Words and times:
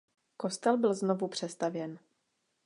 Kostel 0.37 0.77
byl 0.77 0.93
znovu 0.93 1.27
přestavěn. 1.27 1.99